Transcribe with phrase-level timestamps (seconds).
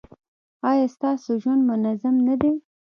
[0.69, 2.51] ایا ستاسو ژوند منظم نه دی؟